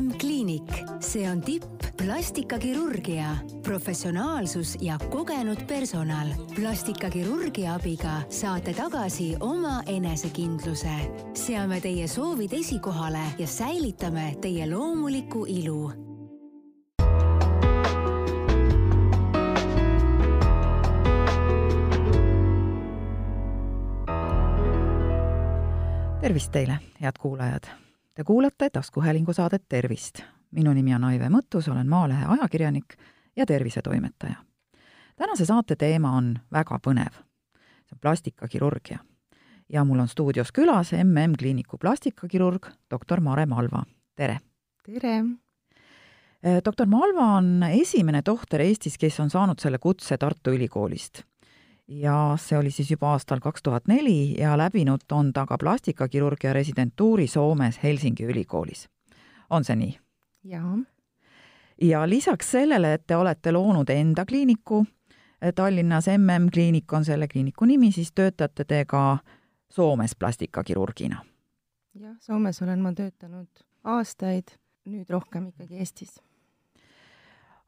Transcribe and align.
mm 0.00 0.18
Kliinik, 0.18 0.70
see 1.00 1.30
on 1.30 1.40
tipp, 1.42 1.64
plastikakirurgia, 1.96 3.36
professionaalsus 3.62 4.76
ja 4.80 4.98
kogenud 5.10 5.66
personal. 5.66 6.28
plastikakirurgia 6.54 7.74
abiga 7.74 8.22
saate 8.30 8.74
tagasi 8.74 9.36
oma 9.40 9.82
enesekindluse. 9.86 10.94
seame 11.34 11.80
teie 11.80 12.08
soovid 12.08 12.52
esikohale 12.52 13.24
ja 13.38 13.46
säilitame 13.46 14.36
teie 14.40 14.70
loomuliku 14.70 15.44
ilu 15.48 15.92
tervist 26.20 26.52
teile, 26.52 26.78
head 27.00 27.18
kuulajad! 27.18 27.87
Te 28.18 28.24
kuulate 28.24 28.70
taskuhäälingu 28.70 29.32
saadet 29.32 29.62
Tervist. 29.68 30.20
minu 30.50 30.72
nimi 30.72 30.94
on 30.94 31.04
Aive 31.04 31.28
Mõttus, 31.28 31.68
olen 31.70 31.88
Maalehe 31.88 32.24
ajakirjanik 32.24 32.96
ja 33.36 33.46
tervisetoimetaja. 33.46 34.34
tänase 35.16 35.46
saate 35.46 35.76
teema 35.76 36.10
on 36.16 36.38
väga 36.52 36.78
põnev. 36.86 37.12
see 37.86 37.94
on 37.94 37.98
plastikakirurgia. 38.00 38.98
ja 39.68 39.84
mul 39.84 39.98
on 39.98 40.08
stuudios 40.08 40.52
külas 40.52 40.92
MM 40.92 41.32
Kliiniku 41.38 41.78
plastikakirurg 41.78 42.66
doktor 42.90 43.20
Mare 43.20 43.46
Malva, 43.46 43.82
tere! 44.16 44.38
tere! 44.82 45.24
doktor 46.64 46.86
Malva 46.86 47.36
on 47.36 47.62
esimene 47.62 48.22
tohter 48.22 48.60
Eestis, 48.60 48.98
kes 48.98 49.20
on 49.20 49.30
saanud 49.30 49.58
selle 49.58 49.78
kutse 49.78 50.18
Tartu 50.18 50.50
Ülikoolist 50.50 51.22
ja 51.88 52.36
see 52.36 52.58
oli 52.58 52.70
siis 52.70 52.90
juba 52.90 53.12
aastal 53.12 53.40
kaks 53.40 53.62
tuhat 53.62 53.88
neli 53.88 54.40
ja 54.40 54.58
läbinud 54.58 55.00
on 55.12 55.32
ta 55.32 55.46
ka 55.46 55.58
plastikakirurgia 55.58 56.52
residentuuri 56.52 57.26
Soomes 57.26 57.82
Helsingi 57.82 58.24
ülikoolis. 58.24 58.88
on 59.50 59.64
see 59.64 59.76
nii? 59.76 59.98
jaa. 60.44 60.78
ja 61.82 62.08
lisaks 62.08 62.50
sellele, 62.50 62.94
et 62.94 63.06
te 63.06 63.16
olete 63.16 63.52
loonud 63.52 63.88
enda 63.88 64.24
kliiniku, 64.26 64.84
Tallinnas 65.54 66.06
MM 66.06 66.50
kliinik 66.52 66.92
on 66.92 67.04
selle 67.04 67.28
kliiniku 67.28 67.64
nimi, 67.64 67.92
siis 67.92 68.12
töötate 68.12 68.64
te 68.64 68.84
ka 68.84 69.18
Soomes 69.70 70.16
plastikakirurgina? 70.16 71.24
jah, 71.94 72.16
Soomes 72.20 72.62
olen 72.62 72.80
ma 72.80 72.92
töötanud 72.92 73.48
aastaid, 73.84 74.58
nüüd 74.84 75.10
rohkem 75.10 75.48
ikkagi 75.48 75.78
Eestis 75.78 76.18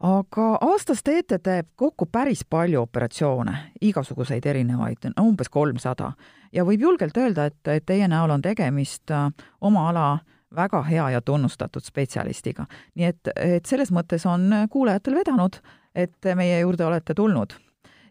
aga 0.01 0.47
aastas 0.61 1.03
teete 1.05 1.39
te 1.39 1.63
kokku 1.77 2.07
päris 2.07 2.45
palju 2.49 2.83
operatsioone, 2.83 3.57
igasuguseid 3.81 4.47
erinevaid, 4.47 5.11
umbes 5.21 5.49
kolmsada. 5.49 6.13
ja 6.53 6.65
võib 6.65 6.81
julgelt 6.81 7.17
öelda, 7.17 7.47
et, 7.47 7.69
et 7.69 7.87
teie 7.87 8.09
näol 8.09 8.31
on 8.31 8.43
tegemist 8.43 9.11
äh, 9.11 9.31
oma 9.61 9.89
ala 9.89 10.19
väga 10.55 10.83
hea 10.83 11.11
ja 11.11 11.21
tunnustatud 11.21 11.85
spetsialistiga. 11.85 12.67
nii 12.95 13.07
et, 13.07 13.29
et 13.37 13.67
selles 13.67 13.93
mõttes 13.93 14.27
on 14.27 14.51
kuulajatel 14.71 15.15
vedanud, 15.15 15.61
et 15.95 16.35
meie 16.35 16.61
juurde 16.61 16.85
olete 16.85 17.15
tulnud. 17.15 17.53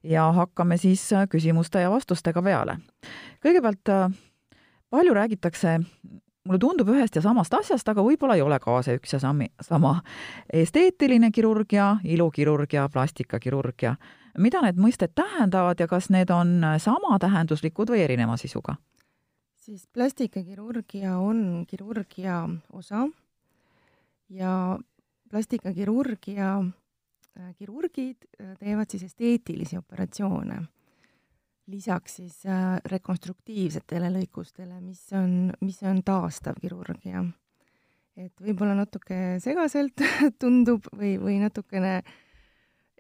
ja 0.03 0.31
hakkame 0.31 0.77
siis 0.77 1.09
küsimuste 1.29 1.81
ja 1.81 1.91
vastustega 1.91 2.41
peale. 2.41 2.77
kõigepealt 3.41 3.89
äh, 3.89 4.11
palju 4.89 5.13
räägitakse 5.13 5.79
mulle 6.49 6.59
tundub 6.59 6.89
ühest 6.89 7.13
ja 7.13 7.21
samast 7.21 7.53
asjast, 7.53 7.87
aga 7.91 8.01
võib-olla 8.01 8.33
ei 8.39 8.41
ole 8.41 8.57
ka 8.61 8.79
see 8.85 8.97
üks 8.97 9.13
ja 9.13 9.19
sami, 9.21 9.51
sama. 9.61 9.99
esteetiline 10.53 11.29
kirurgia, 11.31 11.97
ilukirurgia, 12.03 12.87
plastikakirurgia. 12.89 13.95
mida 14.37 14.61
need 14.61 14.77
mõisted 14.81 15.13
tähendavad 15.15 15.79
ja 15.79 15.87
kas 15.87 16.09
need 16.09 16.29
on 16.33 16.63
samatähenduslikud 16.77 17.93
või 17.93 18.01
erineva 18.01 18.37
sisuga? 18.37 18.75
siis 19.55 19.85
plastikakirurgia 19.93 21.19
on 21.19 21.65
kirurgia 21.69 22.49
osa 22.73 23.07
ja 24.29 24.79
plastikakirurgia 25.29 26.57
äh, 26.57 27.55
kirurgid 27.57 28.25
äh, 28.41 28.57
teevad 28.57 28.89
siis 28.89 29.03
esteetilisi 29.03 29.77
operatsioone 29.77 30.63
lisaks 31.69 32.15
siis 32.19 32.39
äh, 32.45 32.79
rekonstruktiivsetele 32.85 34.09
lõikustele, 34.13 34.79
mis 34.81 35.01
on, 35.17 35.51
mis 35.61 35.81
on 35.87 36.01
taastav 36.05 36.59
kirurgia. 36.61 37.23
et 38.19 38.33
võib-olla 38.43 38.75
natuke 38.75 39.37
segaselt 39.39 40.01
tundub 40.41 40.89
või, 40.91 41.15
või 41.21 41.37
natukene 41.39 42.01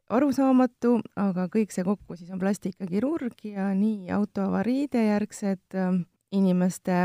arusaamatu, 0.09 0.99
aga 1.19 1.47
kõik 1.53 1.73
see 1.75 1.83
kokku 1.85 2.15
siis 2.17 2.31
on 2.33 2.39
plastikakirurgia, 2.41 3.73
nii 3.77 4.09
autoavariide 4.15 5.05
järgsed 5.09 5.77
äh, 5.77 6.01
inimeste 6.31 6.99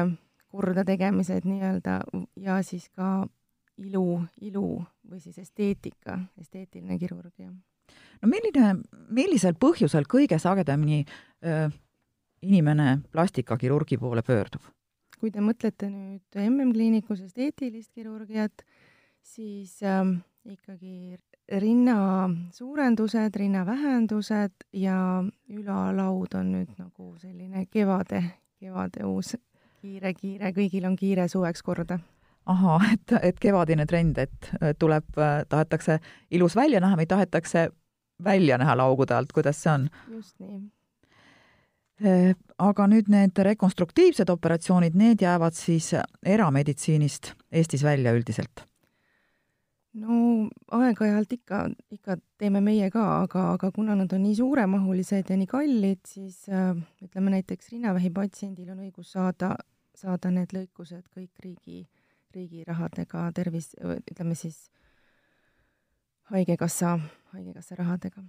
kordategemised 0.54 1.48
nii-öelda 1.48 2.00
ja 2.38 2.60
siis 2.62 2.88
ka 2.94 3.26
ilu, 3.82 4.22
ilu 4.40 4.68
või 5.10 5.20
siis 5.20 5.38
esteetika, 5.42 6.20
esteetiline 6.38 6.98
kirurgia 7.00 7.50
no 8.22 8.30
milline, 8.30 8.78
millisel 9.12 9.56
põhjusel 9.60 10.06
kõige 10.10 10.38
sagedamini 10.40 11.04
inimene 12.44 12.98
plastikakirurgi 13.12 13.98
poole 13.98 14.22
pöördub? 14.22 14.62
kui 15.24 15.30
te 15.32 15.40
mõtlete 15.40 15.88
nüüd 15.88 16.36
MM-kliinikus 16.36 17.22
esteetilist 17.24 17.94
kirurgiat, 17.96 18.64
siis 19.24 19.78
äh, 19.80 20.02
ikkagi 20.44 21.16
rinnasuurendused, 21.48 23.36
rinnavähendused 23.40 24.66
ja 24.76 24.98
ülalaud 25.48 26.36
on 26.36 26.50
nüüd 26.58 26.74
nagu 26.76 27.14
selline 27.22 27.64
kevade, 27.72 28.20
kevade 28.60 29.04
uus 29.08 29.32
kiire-kiire, 29.80 30.52
kõigil 30.56 30.84
on 30.88 30.96
kiire 31.00 31.28
suveks 31.28 31.64
korda 31.64 31.98
ahaa, 32.46 32.78
et, 32.92 33.16
et 33.22 33.40
kevadine 33.40 33.86
trend, 33.88 34.20
et 34.20 34.50
tuleb, 34.78 35.08
tahetakse 35.48 35.98
ilus 36.30 36.56
välja 36.56 36.80
näha 36.84 37.00
või 37.00 37.08
tahetakse 37.08 37.68
välja 38.24 38.58
näha 38.60 38.76
laugude 38.76 39.16
alt, 39.16 39.32
kuidas 39.32 39.62
see 39.62 39.72
on? 39.72 39.88
just 40.12 40.36
nii. 40.40 40.60
Äh, 42.02 42.34
aga 42.58 42.86
nüüd 42.90 43.06
need 43.12 43.38
rekonstruktiivsed 43.46 44.30
operatsioonid, 44.32 44.96
need 44.98 45.22
jäävad 45.22 45.54
siis 45.54 45.92
erameditsiinist 46.26 47.34
Eestis 47.54 47.84
välja 47.86 48.14
üldiselt? 48.16 48.64
no 49.94 50.48
aeg-ajalt 50.74 51.32
ikka, 51.36 51.60
ikka 51.94 52.16
teeme 52.40 52.58
meie 52.64 52.88
ka, 52.90 53.04
aga, 53.22 53.44
aga 53.54 53.70
kuna 53.74 53.94
nad 53.98 54.12
on 54.12 54.24
nii 54.26 54.34
suuremahulised 54.40 55.30
ja 55.30 55.36
nii 55.38 55.50
kallid, 55.50 56.00
siis 56.08 56.48
äh, 56.50 56.72
ütleme 57.04 57.36
näiteks 57.36 57.70
rinnavähi 57.72 58.10
patsiendil 58.14 58.72
on 58.74 58.82
õigus 58.88 59.12
saada, 59.14 59.54
saada 59.94 60.32
need 60.34 60.54
lõikused 60.56 61.04
kõik 61.14 61.44
riigi, 61.44 61.84
riigi 62.34 62.64
rahadega 62.66 63.28
tervis, 63.36 63.70
ütleme 63.78 64.34
siis 64.38 64.64
Haigekassa, 66.32 66.96
Haigekassa 67.36 67.78
rahadega. 67.78 68.24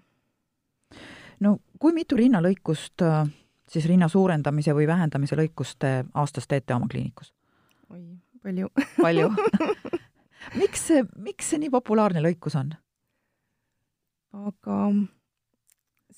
no 1.40 1.58
kui 1.80 1.97
mitu 1.97 2.20
rinnalõikust, 2.20 3.02
äh, 3.02 3.26
siis 3.70 3.88
rinna 3.90 4.08
suurendamise 4.12 4.76
või 4.78 4.88
vähendamise 4.88 5.38
lõikust 5.40 5.80
te 5.81 5.98
aastas 6.14 6.48
teete 6.48 6.76
oma 6.76 6.90
kliinikus? 6.92 7.34
oi, 7.90 8.03
palju 8.44 8.70
palju 9.06 9.31
miks 10.59 10.88
see, 10.90 11.03
miks 11.18 11.52
see 11.52 11.62
nii 11.64 11.74
populaarne 11.74 12.24
lõikus 12.24 12.58
on? 12.59 12.74
aga 14.36 14.80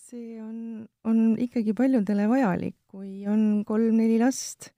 see 0.08 0.40
on, 0.42 0.88
on 1.04 1.36
ikkagi 1.42 1.76
paljudele 1.76 2.28
vajalik, 2.32 2.76
kui 2.88 3.26
on 3.28 3.64
kolm-neli 3.68 4.18
last, 4.22 4.72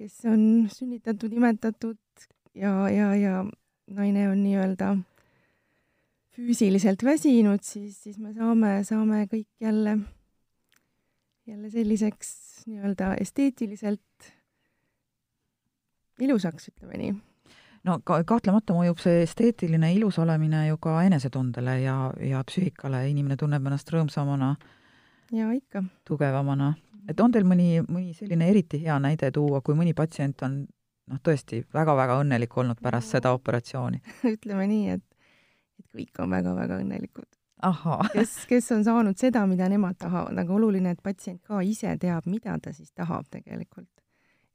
kes 0.00 0.24
on 0.28 0.42
sünnitatud, 0.72 1.32
imetatud 1.36 2.26
ja, 2.58 2.72
ja, 2.90 3.12
ja 3.14 3.44
naine 3.94 4.26
on 4.30 4.42
nii-öelda 4.42 4.94
füüsiliselt 6.34 7.04
väsinud, 7.04 7.62
siis, 7.66 7.98
siis 8.04 8.18
me 8.18 8.32
saame, 8.34 8.80
saame 8.86 9.24
kõik 9.30 9.48
jälle, 9.62 9.98
jälle 11.50 11.70
selliseks 11.70 12.30
nii-öelda 12.66 13.14
esteetiliselt 13.20 14.32
ilusaks, 16.20 16.68
ütleme 16.68 16.98
nii. 17.00 17.14
no 17.88 17.98
ka 18.04 18.20
kahtlemata 18.28 18.76
mõjub 18.76 19.00
see 19.02 19.22
esteetiline 19.24 19.92
ilus 19.96 20.18
olemine 20.22 20.66
ju 20.68 20.78
ka 20.82 21.00
enesetundele 21.08 21.80
ja, 21.80 21.96
ja 22.20 22.42
psüühikale, 22.46 23.06
inimene 23.10 23.38
tunneb 23.40 23.66
ennast 23.66 23.90
rõõmsamana. 23.94 24.54
ja 25.32 25.52
ikka. 25.56 25.84
tugevamana. 26.04 26.74
et 27.08 27.20
on 27.20 27.32
teil 27.32 27.48
mõni, 27.48 27.80
mõni 27.88 28.14
selline 28.14 28.50
eriti 28.50 28.82
hea 28.84 28.98
näide 28.98 29.32
tuua, 29.34 29.60
kui 29.60 29.74
mõni 29.74 29.94
patsient 29.94 30.42
on 30.46 30.60
noh, 31.10 31.22
tõesti 31.24 31.64
väga-väga 31.74 32.20
õnnelik 32.24 32.56
olnud 32.56 32.82
pärast 32.82 33.10
no. 33.10 33.18
seda 33.18 33.32
operatsiooni 33.38 34.02
ütleme 34.36 34.66
nii, 34.70 34.98
et 34.98 35.06
et 35.80 35.92
kõik 35.96 36.22
on 36.22 36.30
väga-väga 36.36 36.80
õnnelikud. 36.82 37.39
kes, 38.16 38.34
kes 38.48 38.70
on 38.72 38.84
saanud 38.84 39.18
seda, 39.20 39.44
mida 39.48 39.68
nemad 39.70 39.98
tahavad, 40.00 40.38
aga 40.38 40.54
oluline, 40.56 40.94
et 40.94 41.02
patsient 41.04 41.40
ka 41.46 41.62
ise 41.66 41.92
teab, 42.00 42.26
mida 42.30 42.56
ta 42.62 42.72
siis 42.76 42.92
tahab 42.96 43.28
tegelikult. 43.30 43.88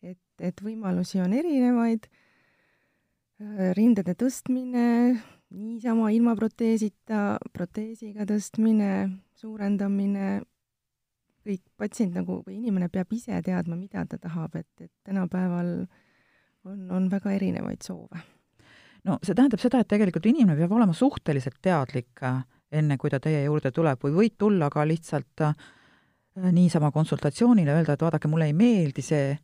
et, 0.06 0.22
et 0.40 0.62
võimalusi 0.62 1.22
on 1.24 1.34
erinevaid, 1.34 2.10
äh, 3.42 3.72
rindade 3.78 4.14
tõstmine, 4.20 4.88
niisama 5.56 6.12
ilma 6.14 6.36
proteesita, 6.38 7.38
proteesiga 7.54 8.28
tõstmine, 8.30 8.92
suurendamine, 9.40 10.42
kõik 11.46 11.62
patsient 11.78 12.16
nagu 12.18 12.42
või 12.46 12.60
inimene 12.60 12.90
peab 12.90 13.12
ise 13.14 13.38
teadma, 13.46 13.78
mida 13.78 14.06
ta 14.10 14.18
tahab, 14.22 14.56
et, 14.58 14.70
et 14.82 14.92
tänapäeval 15.06 15.76
on, 16.66 16.80
on 16.92 17.10
väga 17.12 17.36
erinevaid 17.38 17.86
soove. 17.86 18.22
No 19.06 19.20
see 19.22 19.38
tähendab 19.38 19.62
seda, 19.62 19.84
et 19.84 19.90
tegelikult 19.92 20.26
inimene 20.26 20.58
peab 20.58 20.74
olema 20.74 20.96
suhteliselt 20.98 21.60
teadlik, 21.66 22.10
äh, 22.26 22.42
enne 22.76 22.98
kui 23.02 23.12
ta 23.14 23.20
teie 23.24 23.44
juurde 23.46 23.72
tuleb 23.76 24.02
või 24.04 24.14
võid 24.20 24.38
tulla 24.42 24.70
ka 24.74 24.86
lihtsalt 24.88 25.44
äh, 25.46 25.56
niisama 26.52 26.92
konsultatsioonile, 26.92 27.74
öelda, 27.78 27.96
et 27.96 28.04
vaadake, 28.04 28.30
mulle 28.32 28.50
ei 28.52 28.56
meeldi 28.58 29.04
see, 29.06 29.36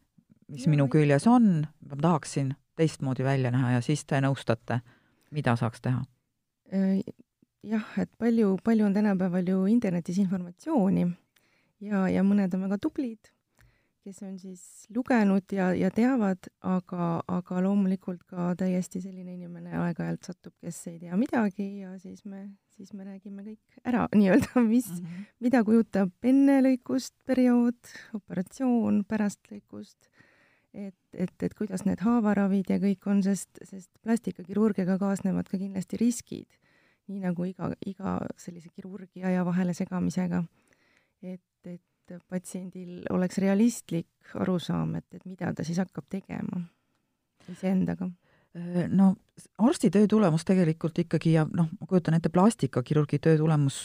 mis 0.51 0.67
minu 0.67 0.87
küljes 0.91 1.27
on, 1.31 1.61
ma 1.87 1.99
tahaksin 2.01 2.53
teistmoodi 2.79 3.23
välja 3.23 3.51
näha 3.53 3.77
ja 3.77 3.81
siis 3.85 4.03
te 4.05 4.19
nõustate, 4.23 4.81
mida 5.31 5.55
saaks 5.59 5.83
teha? 5.83 6.03
jah, 6.71 7.87
et 7.99 8.09
palju, 8.17 8.55
palju 8.63 8.85
on 8.87 8.93
tänapäeval 8.95 9.47
ju 9.47 9.65
internetis 9.67 10.21
informatsiooni 10.23 11.03
ja, 11.83 12.05
ja 12.07 12.23
mõned 12.23 12.53
on 12.55 12.63
väga 12.67 12.77
tublid, 12.81 13.31
kes 14.01 14.21
on 14.25 14.37
siis 14.41 14.61
lugenud 14.95 15.53
ja, 15.53 15.69
ja 15.77 15.91
teavad, 15.93 16.49
aga, 16.65 17.09
aga 17.29 17.61
loomulikult 17.65 18.23
ka 18.29 18.51
täiesti 18.59 19.01
selline 19.03 19.35
inimene 19.35 19.75
aeg-ajalt 19.77 20.31
satub, 20.31 20.55
kes 20.61 20.79
ei 20.91 20.97
tea 21.03 21.17
midagi 21.19 21.67
ja 21.83 21.93
siis 22.01 22.23
me, 22.25 22.47
siis 22.75 22.93
me 22.97 23.05
räägime 23.07 23.45
kõik 23.45 23.81
ära 23.87 24.07
nii-öelda, 24.17 24.63
mis 24.65 24.89
mm, 24.89 25.05
-hmm. 25.05 25.27
mida 25.47 25.63
kujutab 25.67 26.31
enne 26.33 26.57
lõikust 26.65 27.15
periood, 27.25 27.79
operatsioon, 28.17 29.03
pärast 29.07 29.51
lõikust 29.51 30.09
et, 30.73 30.97
et, 31.13 31.35
et 31.43 31.53
kuidas 31.53 31.85
need 31.85 32.01
haavaravid 32.01 32.73
ja 32.73 32.79
kõik 32.79 33.07
on, 33.11 33.21
sest, 33.23 33.49
sest 33.67 33.91
plastikakirurgiaga 34.01 34.97
kaasnevad 34.97 35.49
ka 35.51 35.59
kindlasti 35.59 35.99
riskid, 35.99 36.59
nii 37.11 37.21
nagu 37.25 37.45
iga, 37.45 37.73
iga 37.85 38.17
sellise 38.39 38.69
kirurgia 38.71 39.33
ja 39.35 39.45
vahelesegamisega 39.45 40.43
et, 41.21 41.41
et 41.65 41.81
patsiendil 42.29 43.05
oleks 43.09 43.39
realistlik 43.41 44.35
arusaam, 44.39 44.95
et, 44.99 45.07
et 45.15 45.25
mida 45.25 45.53
ta 45.55 45.65
siis 45.67 45.79
hakkab 45.81 46.07
tegema 46.09 46.61
iseendaga 47.51 48.07
äh, 48.07 48.85
no 48.89 49.13
arsti 49.57 49.91
töö 49.93 50.07
tulemus 50.09 50.45
tegelikult 50.47 50.99
ikkagi 51.03 51.35
ja 51.37 51.45
noh, 51.47 51.69
ma 51.79 51.89
kujutan 51.89 52.17
ette, 52.17 52.31
plastikakirurgi 52.33 53.19
töö 53.23 53.37
tulemus 53.41 53.83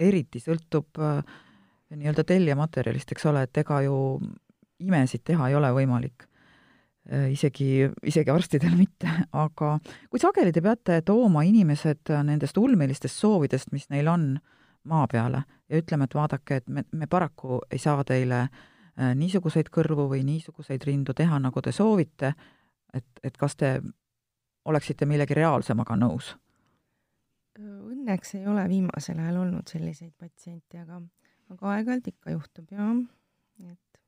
eriti 0.00 0.42
sõltub 0.42 1.00
äh, 1.00 1.20
nii-öelda 1.94 2.24
tellijamaterjalist, 2.26 3.12
eks 3.14 3.26
ole, 3.30 3.44
et 3.46 3.62
ega 3.62 3.80
ju 3.84 3.96
imesid 4.82 5.22
teha 5.24 5.50
ei 5.50 5.58
ole 5.58 5.70
võimalik 5.76 6.26
äh,. 6.26 7.30
isegi, 7.32 7.86
isegi 8.02 8.32
arstidel 8.32 8.74
mitte, 8.82 9.10
aga 9.32 9.76
kui 10.10 10.22
sageli 10.22 10.52
te 10.52 10.64
peate 10.64 11.00
tooma 11.06 11.44
inimesed 11.46 12.12
nendest 12.26 12.58
ulmelistest 12.58 13.20
soovidest, 13.20 13.72
mis 13.72 13.88
neil 13.94 14.10
on, 14.10 14.28
maa 14.84 15.06
peale 15.10 15.42
ja 15.68 15.80
ütleme, 15.80 16.04
et 16.04 16.14
vaadake, 16.14 16.60
et 16.60 16.68
me, 16.68 16.84
me 16.92 17.06
paraku 17.06 17.60
ei 17.70 17.78
saa 17.78 18.04
teile 18.04 18.40
äh, 18.44 19.14
niisuguseid 19.16 19.70
kõrvu 19.72 20.08
või 20.10 20.24
niisuguseid 20.26 20.84
rindu 20.86 21.14
teha, 21.16 21.38
nagu 21.42 21.62
te 21.62 21.72
soovite, 21.72 22.34
et, 22.94 23.06
et 23.22 23.36
kas 23.36 23.56
te 23.56 23.78
oleksite 24.64 25.06
millegi 25.06 25.36
reaalsemaga 25.36 25.96
nõus? 26.00 26.34
Õnneks 27.58 28.34
ei 28.38 28.46
ole 28.50 28.64
viimasel 28.68 29.18
ajal 29.22 29.44
olnud 29.44 29.70
selliseid 29.70 30.12
patsiente, 30.18 30.80
aga, 30.80 30.98
aga 31.54 31.74
aeg-ajalt 31.76 32.10
ikka 32.10 32.34
juhtub 32.34 32.72
ja 32.74 32.88
et, 33.70 34.00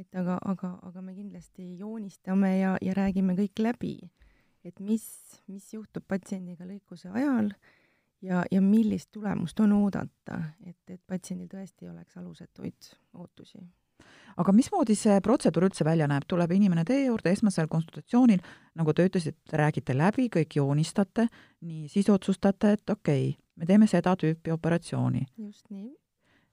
et 0.00 0.16
aga, 0.16 0.38
aga, 0.48 0.72
aga 0.88 1.04
me 1.04 1.12
kindlasti 1.14 1.76
joonistame 1.82 2.54
ja, 2.58 2.76
ja 2.80 2.96
räägime 2.96 3.36
kõik 3.36 3.60
läbi, 3.60 3.96
et 4.64 4.80
mis, 4.80 5.04
mis 5.52 5.68
juhtub 5.74 6.06
patsiendiga 6.08 6.64
lõikuse 6.64 7.12
ajal 7.12 7.52
ja, 8.22 8.44
ja 8.50 8.62
millist 8.62 9.10
tulemust 9.12 9.60
on 9.60 9.72
oodata, 9.76 10.40
et, 10.66 10.78
et 10.88 11.00
patsiendil 11.06 11.48
tõesti 11.50 11.88
oleks 11.90 12.16
alusetuid 12.16 12.92
ootusi. 13.18 13.62
aga 14.36 14.52
mismoodi 14.52 14.94
see 14.98 15.20
protseduur 15.22 15.68
üldse 15.68 15.84
välja 15.84 16.08
näeb, 16.10 16.24
tuleb 16.28 16.52
inimene 16.56 16.84
teie 16.88 17.06
juurde 17.06 17.32
esmasel 17.32 17.68
konsultatsioonil, 17.70 18.42
nagu 18.78 18.94
te 18.94 19.06
ütlesite, 19.08 19.56
räägite 19.58 19.96
läbi, 19.96 20.28
kõik 20.32 20.56
joonistate, 20.56 21.28
nii, 21.60 21.88
siis 21.88 22.08
otsustate, 22.10 22.72
et 22.78 22.90
okei 22.90 23.28
okay,, 23.30 23.38
me 23.56 23.68
teeme 23.68 23.86
seda 23.86 24.16
tüüpi 24.16 24.54
operatsiooni. 24.54 25.26
just 25.38 25.70
nii. 25.70 25.92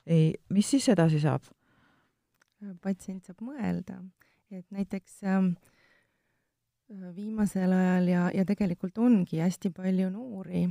ei, 0.06 0.34
mis 0.50 0.70
siis 0.70 0.90
edasi 0.90 1.22
saab? 1.24 1.48
patsient 2.84 3.24
saab 3.24 3.40
mõelda, 3.40 4.02
et 4.52 4.66
näiteks 4.76 5.22
ähm, 5.24 5.54
viimasel 7.16 7.72
ajal 7.72 8.08
ja, 8.12 8.24
ja 8.36 8.44
tegelikult 8.46 8.98
ongi 8.98 9.40
hästi 9.40 9.72
palju 9.72 10.10
noori 10.12 10.66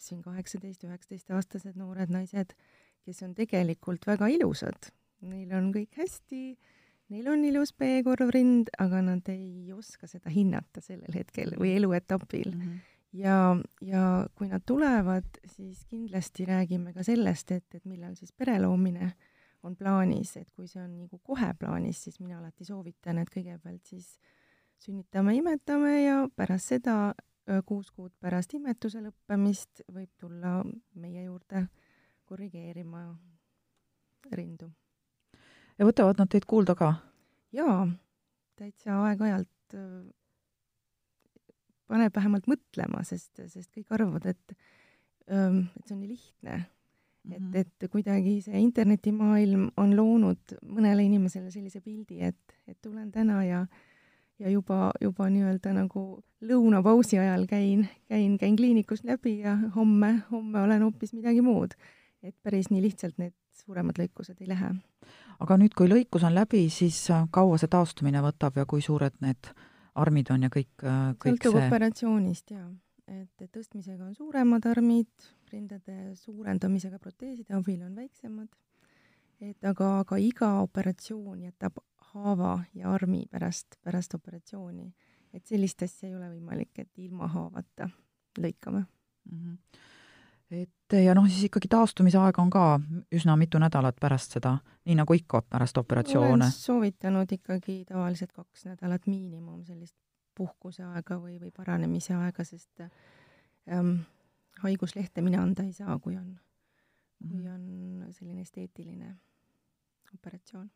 siin 0.00 0.22
kaheksateist, 0.22 0.84
üheksateistaastased 0.86 1.76
noored 1.76 2.12
naised, 2.12 2.54
kes 3.02 3.22
on 3.26 3.34
tegelikult 3.34 4.06
väga 4.06 4.28
ilusad. 4.32 4.90
Neil 5.26 5.52
on 5.54 5.70
kõik 5.74 5.98
hästi, 5.98 6.42
neil 7.12 7.28
on 7.30 7.44
ilus 7.46 7.74
B-korvrind, 7.78 8.72
aga 8.82 9.02
nad 9.04 9.28
ei 9.32 9.72
oska 9.74 10.08
seda 10.10 10.32
hinnata 10.32 10.82
sellel 10.82 11.14
hetkel 11.14 11.54
või 11.58 11.76
eluetapil 11.76 12.50
mm. 12.50 12.62
-hmm. 12.62 12.80
ja, 13.20 13.36
ja 13.86 14.06
kui 14.38 14.48
nad 14.50 14.64
tulevad, 14.66 15.28
siis 15.56 15.84
kindlasti 15.90 16.46
räägime 16.48 16.94
ka 16.96 17.04
sellest, 17.06 17.52
et, 17.52 17.68
et 17.74 17.84
millal 17.84 18.16
siis 18.18 18.32
pere 18.32 18.58
loomine 18.62 19.12
on 19.62 19.76
plaanis, 19.76 20.36
et 20.36 20.50
kui 20.50 20.66
see 20.66 20.82
on 20.82 21.04
nagu 21.04 21.20
kohe 21.22 21.52
plaanis, 21.58 22.02
siis 22.04 22.18
mina 22.20 22.38
alati 22.38 22.64
soovitan, 22.66 23.18
et 23.18 23.30
kõigepealt 23.30 23.86
siis 23.86 24.16
sünnitame, 24.82 25.36
imetame 25.38 26.02
ja 26.02 26.16
pärast 26.36 26.72
seda 26.74 27.14
kuus 27.66 27.90
kuud 27.90 28.12
pärast 28.22 28.54
imetuse 28.54 29.00
lõppemist 29.02 29.82
võib 29.90 30.10
tulla 30.20 30.60
meie 30.94 31.24
juurde 31.24 31.66
korrigeerima 32.28 33.02
rindu. 34.32 34.70
ja 35.78 35.88
võtavad 35.88 36.20
nad 36.22 36.30
teid 36.30 36.46
kuulda 36.46 36.76
ka? 36.78 36.92
jaa, 37.52 37.88
täitsa 38.56 39.00
aeg-ajalt 39.08 39.76
paneb 41.90 42.14
vähemalt 42.16 42.46
mõtlema, 42.48 43.02
sest, 43.04 43.42
sest 43.50 43.72
kõik 43.74 43.90
arvavad, 43.92 44.26
et, 44.30 44.54
et 45.26 45.84
see 45.84 45.96
on 45.96 46.00
nii 46.00 46.12
lihtne 46.14 46.56
mm. 46.56 47.32
-hmm. 47.32 47.56
et, 47.58 47.72
et 47.82 47.90
kuidagi 47.90 48.38
see 48.46 48.60
internetimaailm 48.62 49.70
on 49.76 49.96
loonud 49.96 50.58
mõnele 50.62 51.04
inimesele 51.10 51.50
sellise 51.50 51.80
pildi, 51.80 52.22
et, 52.22 52.60
et 52.66 52.78
tulen 52.80 53.10
täna 53.12 53.42
ja 53.44 53.66
äh, 53.66 53.91
ja 54.42 54.50
juba, 54.50 54.90
juba 55.00 55.28
nii-öelda 55.30 55.72
nagu 55.76 56.04
lõunapausi 56.42 57.18
ajal 57.22 57.46
käin, 57.50 57.86
käin, 58.10 58.36
käin 58.38 58.56
kliinikus 58.58 59.04
läbi 59.06 59.38
ja 59.44 59.56
homme, 59.76 60.14
homme 60.30 60.62
olen 60.62 60.82
hoopis 60.82 61.12
midagi 61.14 61.42
muud. 61.42 61.76
et 62.22 62.36
päris 62.42 62.68
nii 62.70 62.82
lihtsalt 62.84 63.16
need 63.18 63.34
suuremad 63.64 63.98
lõikused 63.98 64.38
ei 64.40 64.48
lähe. 64.50 64.70
aga 65.40 65.58
nüüd, 65.58 65.74
kui 65.78 65.90
lõikus 65.90 66.24
on 66.26 66.34
läbi, 66.34 66.68
siis 66.70 67.04
äh, 67.10 67.26
kaua 67.30 67.58
see 67.58 67.70
taastumine 67.70 68.22
võtab 68.22 68.58
ja 68.58 68.66
kui 68.66 68.82
suured 68.82 69.14
need 69.20 69.52
armid 69.94 70.30
on 70.34 70.48
ja 70.48 70.50
kõik, 70.50 70.72
äh, 70.82 71.12
kõik 71.22 71.38
sõltub 71.38 71.58
see... 71.58 71.68
operatsioonist 71.68 72.54
jaa, 72.56 72.66
et 73.12 73.46
tõstmisega 73.54 74.08
on 74.08 74.14
suuremad 74.18 74.66
armid, 74.70 75.30
rindade 75.52 76.16
suurendamisega 76.18 76.98
proteeside 76.98 77.54
abil 77.58 77.82
on 77.86 77.94
väiksemad, 77.98 78.50
et 79.42 79.70
aga, 79.70 79.98
aga 80.02 80.18
iga 80.22 80.54
operatsioon 80.62 81.42
jätab 81.46 81.82
haava 82.14 82.60
ja 82.74 82.92
armi 82.92 83.24
pärast, 83.30 83.66
pärast 83.82 84.14
operatsiooni. 84.14 84.92
et 85.32 85.46
sellist 85.46 85.82
asja 85.82 86.08
ei 86.08 86.14
ole 86.14 86.28
võimalik, 86.28 86.70
et 86.78 86.98
ilma 87.00 87.28
haavata 87.28 87.88
lõikame 88.38 88.82
mm. 88.82 89.38
-hmm. 89.38 89.58
et 90.50 90.96
ja 91.04 91.14
noh, 91.14 91.26
siis 91.28 91.48
ikkagi 91.48 91.68
taastumise 91.68 92.18
aeg 92.18 92.38
on 92.38 92.50
ka 92.50 92.80
üsna 93.12 93.36
mitu 93.36 93.58
nädalat 93.58 93.96
pärast 94.00 94.36
seda, 94.36 94.58
nii 94.84 94.98
nagu 95.00 95.14
ikka 95.14 95.42
pärast 95.42 95.78
operatsioone. 95.78 96.50
soovitanud 96.50 97.32
ikkagi 97.32 97.84
tavaliselt 97.88 98.32
kaks 98.32 98.64
nädalat 98.64 99.06
miinimum 99.06 99.64
sellist 99.64 99.96
puhkuse 100.34 100.84
aega 100.84 101.16
või, 101.16 101.40
või 101.40 101.50
paranemise 101.56 102.14
aega, 102.14 102.44
sest 102.44 102.80
ähm, 102.80 103.96
haiguslehte 104.60 105.20
mina 105.20 105.42
anda 105.42 105.62
ei 105.62 105.72
saa, 105.72 105.98
kui 105.98 106.16
on, 106.16 106.38
kui 107.28 107.40
mhm. 107.40 108.04
on 108.04 108.12
selline 108.12 108.40
esteetiline 108.40 109.16
operatsioon 110.14 110.70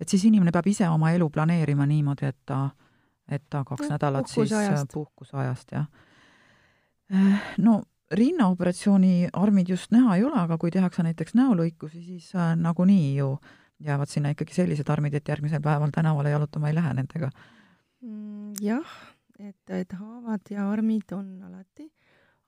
et 0.00 0.08
siis 0.08 0.24
inimene 0.28 0.52
peab 0.52 0.66
ise 0.66 0.88
oma 0.88 1.12
elu 1.14 1.28
planeerima 1.30 1.86
niimoodi, 1.86 2.30
et 2.30 2.38
ta, 2.46 2.68
et 3.28 3.44
ta 3.50 3.64
kaks 3.64 3.86
no, 3.86 3.94
nädalat 3.94 4.30
siis 4.30 4.52
äh, 4.52 4.84
puhkuseajast, 4.92 5.74
jah. 5.76 5.86
Äh, 7.14 7.50
no 7.58 7.82
rinnaoperatsiooni 8.14 9.28
armid 9.32 9.68
just 9.68 9.92
näha 9.92 10.16
ei 10.16 10.24
ole, 10.24 10.36
aga 10.40 10.58
kui 10.58 10.70
tehakse 10.70 11.02
näiteks 11.06 11.34
näolõikusi, 11.38 12.02
siis 12.04 12.30
äh, 12.36 12.54
nagunii 12.56 13.16
ju 13.16 13.34
jäävad 13.84 14.08
sinna 14.08 14.30
ikkagi 14.34 14.54
sellised 14.54 14.88
armid, 14.88 15.14
et 15.14 15.28
järgmisel 15.28 15.62
päeval 15.62 15.90
tänavale 15.94 16.30
jalutama 16.30 16.70
ei 16.70 16.76
lähe 16.76 16.94
nendega 16.94 17.30
mm,. 18.02 18.54
jah, 18.62 18.94
et, 19.38 19.70
et 19.70 19.92
haavad 19.98 20.50
ja 20.50 20.68
armid 20.70 21.12
on 21.16 21.42
alati, 21.48 21.90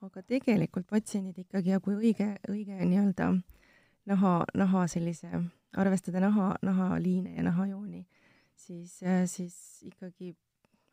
aga 0.06 0.22
tegelikult 0.22 0.86
patsiendid 0.90 1.38
ikkagi 1.44 1.74
ja 1.74 1.80
kui 1.80 1.96
õige, 1.96 2.30
õige 2.50 2.78
nii-öelda 2.78 3.32
naha, 4.06 4.34
naha 4.54 4.86
sellise 4.90 5.30
arvestada 5.76 6.21
naha, 6.25 6.54
nahaliine 6.62 7.37
ja 7.37 7.45
nahajooni, 7.47 8.02
siis, 8.56 8.99
äh, 9.02 9.25
siis 9.30 9.56
ikkagi 9.87 10.35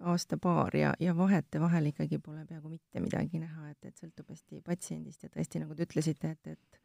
aasta-paar 0.04 0.76
ja, 0.76 0.94
ja 1.00 1.16
vahetevahel 1.18 1.92
ikkagi 1.94 2.20
pole 2.20 2.46
peaaegu 2.46 2.70
mitte 2.70 3.00
midagi 3.04 3.40
näha, 3.40 3.70
et, 3.72 3.86
et 3.88 4.00
sõltub 4.02 4.30
hästi 4.34 4.62
patsiendist 4.66 5.24
ja 5.24 5.32
tõesti, 5.32 5.62
nagu 5.64 5.76
te 5.76 5.88
ütlesite, 5.88 6.34
et, 6.36 6.56
et 6.58 6.80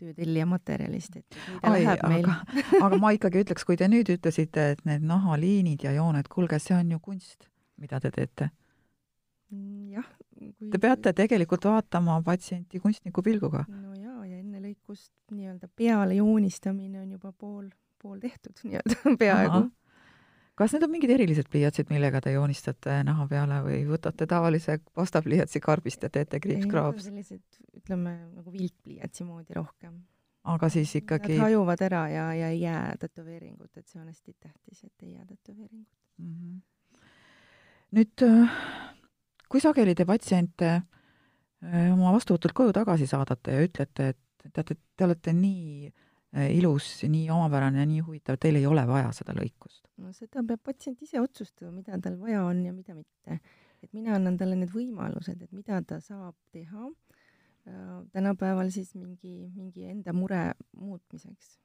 töötellija 0.00 0.46
materjalist, 0.48 1.20
et 1.20 1.38
Ai, 1.62 1.82
läheb 1.82 2.04
meil. 2.08 2.24
aga, 2.24 2.60
aga 2.88 3.00
ma 3.02 3.12
ikkagi 3.14 3.44
ütleks, 3.44 3.66
kui 3.68 3.76
te 3.78 3.88
nüüd 3.90 4.10
ütlesite, 4.16 4.70
et 4.74 4.84
need 4.88 5.04
nahaliinid 5.06 5.84
ja 5.84 5.92
jooned, 5.98 6.30
kuulge, 6.32 6.58
see 6.62 6.76
on 6.78 6.96
ju 6.96 7.00
kunst, 7.04 7.50
mida 7.78 8.00
te 8.00 8.10
teete 8.14 8.50
Mm, 9.54 9.92
jah. 9.94 10.06
Te 10.72 10.80
peate 10.82 11.12
tegelikult 11.16 11.66
vaatama 11.68 12.16
patsienti 12.26 12.80
kunstniku 12.82 13.22
pilguga. 13.22 13.64
no 13.68 13.83
lõikust 14.84 15.12
nii-öelda 15.32 15.68
peale 15.76 16.14
joonistamine 16.14 17.00
on 17.00 17.10
juba 17.16 17.32
pool, 17.32 17.68
pool 18.02 18.20
tehtud 18.20 18.58
nii-öelda 18.64 19.16
peaaegu. 19.18 19.70
kas 20.54 20.72
need 20.72 20.84
on 20.84 20.90
mingid 20.90 21.10
erilised 21.10 21.48
pliiatsid, 21.50 21.88
millega 21.90 22.20
te 22.20 22.32
joonistate 22.32 23.02
naha 23.04 23.26
peale 23.28 23.62
või 23.64 23.84
võtate 23.88 24.26
tavalise 24.26 24.78
pastapliiatsi 24.94 25.60
karbist 25.60 26.02
ja 26.02 26.10
teete 26.10 26.40
kriipskraaps? 26.40 27.08
sellised, 27.08 27.42
ütleme 27.74 28.18
nagu 28.34 28.52
viltpliiatsi 28.52 29.24
moodi 29.24 29.54
rohkem. 29.56 30.02
aga 30.44 30.68
siis 30.68 30.94
ikkagi 31.00 31.38
Nad 31.38 31.48
hajuvad 31.48 31.80
ära 31.82 32.08
ja, 32.08 32.32
ja 32.34 32.48
ei 32.48 32.60
jää 32.60 32.96
tätoveeringut, 33.00 33.76
et 33.76 33.88
see 33.88 34.00
on 34.00 34.08
hästi 34.08 34.36
tähtis, 34.40 34.84
et 34.84 35.02
ei 35.02 35.14
jää 35.14 35.26
tätoveeringut 35.26 35.88
mm. 36.18 36.34
-hmm. 36.34 37.08
nüüd 37.96 38.28
äh, 38.28 38.58
kui 39.48 39.60
sageli 39.60 39.94
te 39.94 40.04
patsiente 40.04 40.74
äh, 40.74 41.92
oma 41.92 42.12
vastuvõtult 42.12 42.52
koju 42.52 42.72
tagasi 42.72 43.06
saadate 43.06 43.56
ja 43.56 43.64
ütlete, 43.64 44.08
et 44.08 44.23
teate, 44.52 44.76
te 44.96 45.06
olete 45.06 45.32
nii 45.36 45.88
äh, 45.88 46.50
ilus, 46.56 46.88
nii 47.08 47.28
omapärane 47.32 47.86
nii 47.88 48.02
huvitav, 48.06 48.38
teil 48.40 48.60
ei 48.60 48.66
ole 48.66 48.86
vaja 48.88 49.12
seda 49.16 49.36
lõikust? 49.36 49.84
no 50.02 50.12
seda 50.16 50.42
peab 50.46 50.62
patsient 50.64 51.02
ise 51.06 51.20
otsustama, 51.22 51.72
mida 51.78 51.98
tal 52.02 52.18
vaja 52.20 52.44
on 52.44 52.64
ja 52.66 52.72
mida 52.72 52.96
mitte. 52.96 53.40
et 53.82 53.92
mina 53.92 54.16
annan 54.18 54.38
talle 54.40 54.58
need 54.58 54.72
võimalused, 54.74 55.42
et 55.42 55.52
mida 55.52 55.80
ta 55.86 56.00
saab 56.02 56.36
teha 56.52 56.88
äh, 56.90 57.98
tänapäeval 58.12 58.70
siis 58.74 58.94
mingi, 58.94 59.50
mingi 59.54 59.90
enda 59.90 60.12
mure 60.12 60.46
muutmiseks. 60.76 61.58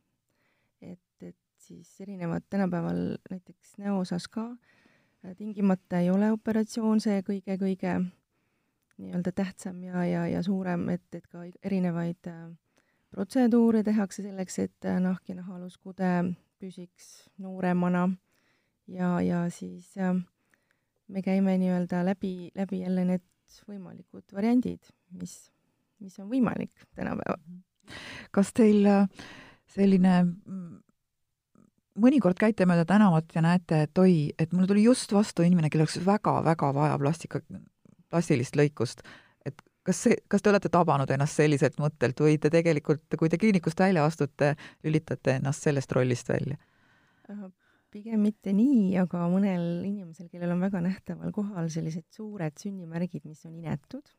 et, 0.82 1.00
et 1.22 1.38
siis 1.60 1.96
erinevad 2.02 2.46
tänapäeval 2.50 3.18
näiteks 3.32 3.78
näoosas 3.78 4.28
ka 4.32 4.54
Äh, 5.26 5.36
tingimata 5.36 6.00
ei 6.00 6.10
ole 6.10 6.32
operatsioon 6.32 7.02
see 7.04 7.20
kõige-kõige 7.28 7.98
nii-öelda 9.00 9.34
tähtsam 9.36 9.82
ja, 9.84 10.04
ja, 10.08 10.22
ja 10.32 10.44
suurem, 10.44 10.86
et, 10.94 11.08
et 11.16 11.26
ka 11.28 11.44
erinevaid 11.66 12.30
äh, 12.32 12.46
protseduure 13.14 13.84
tehakse 13.84 14.24
selleks, 14.24 14.60
et 14.60 14.88
äh, 14.88 15.00
nahk 15.04 15.30
ja 15.30 15.38
nahaluskude 15.40 16.12
püsiks 16.60 17.30
nooremana 17.42 18.08
ja, 18.88 19.18
ja 19.22 19.46
siis 19.54 19.96
äh, 19.98 20.16
me 21.08 21.24
käime 21.26 21.58
nii-öelda 21.62 22.04
läbi, 22.06 22.52
läbi 22.58 22.84
jälle 22.84 23.06
need 23.08 23.26
võimalikud 23.70 24.36
variandid, 24.36 24.92
mis, 25.18 25.36
mis 26.04 26.20
on 26.22 26.30
võimalik 26.30 26.86
tänapäeval. 26.96 27.42
kas 28.32 28.54
teil 28.54 28.86
äh, 28.86 29.08
selline 29.74 30.14
mm, 30.24 30.78
mõnikord 32.00 32.38
käite 32.40 32.68
mööda 32.70 32.86
tänavat 32.90 33.34
ja 33.36 33.44
näete, 33.46 33.84
et 33.88 33.98
oi, 34.02 34.32
et 34.40 34.54
mul 34.54 34.70
tuli 34.70 34.86
just 34.86 35.14
vastu 35.14 35.46
inimene, 35.46 35.70
kellel 35.70 35.88
oleks 35.88 36.00
väga-väga 36.06 36.72
vaja 36.76 37.00
plastika, 37.02 37.42
plastilist 38.10 38.58
lõikust, 38.60 39.04
kas 39.88 40.04
see, 40.06 40.18
kas 40.28 40.44
te 40.44 40.52
olete 40.52 40.72
tabanud 40.74 41.10
ennast 41.14 41.40
selliselt 41.40 41.80
mõttelt 41.82 42.20
või 42.20 42.38
te 42.42 42.52
tegelikult, 42.54 43.06
kui 43.20 43.32
te 43.32 43.40
kliinikust 43.42 43.80
välja 43.80 44.06
astute, 44.06 44.54
lülitate 44.86 45.38
ennast 45.40 45.66
sellest 45.68 45.92
rollist 45.96 46.30
välja? 46.30 46.60
pigem 47.94 48.22
mitte 48.22 48.54
nii, 48.54 48.94
aga 49.02 49.26
mõnel 49.32 49.84
inimesel, 49.86 50.30
kellel 50.30 50.54
on 50.54 50.62
väga 50.62 50.82
nähtaval 50.86 51.34
kohal 51.34 51.70
sellised 51.74 52.06
suured 52.14 52.58
sünnimärgid, 52.62 53.26
mis 53.26 53.42
on 53.50 53.56
inetud, 53.58 54.10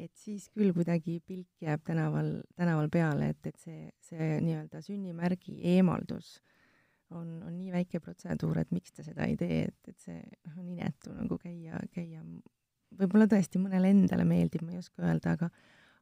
et 0.00 0.12
siis 0.18 0.48
küll 0.52 0.72
kuidagi 0.76 1.18
pilk 1.24 1.64
jääb 1.64 1.84
tänaval, 1.86 2.34
tänaval 2.58 2.90
peale, 2.92 3.32
et, 3.32 3.48
et 3.48 3.60
see, 3.60 3.90
see 4.04 4.38
nii-öelda 4.44 4.82
sünnimärgi 4.84 5.58
eemaldus 5.74 6.34
on, 7.12 7.42
on 7.46 7.56
nii 7.56 7.72
väike 7.74 8.00
protseduur, 8.00 8.62
et 8.62 8.72
miks 8.72 8.96
te 8.96 9.04
seda 9.06 9.28
ei 9.28 9.36
tee, 9.40 9.62
et, 9.68 9.92
et 9.92 10.08
see 10.08 10.20
on 10.56 10.68
inetu 10.68 11.12
nagu 11.16 11.38
käia, 11.40 11.80
käia, 11.94 12.24
võib-olla 12.98 13.28
tõesti 13.30 13.60
mõnele 13.62 13.92
endale 13.92 14.26
meeldib, 14.28 14.64
ma 14.66 14.74
ei 14.74 14.82
oska 14.82 15.04
öelda, 15.04 15.36
aga 15.36 15.50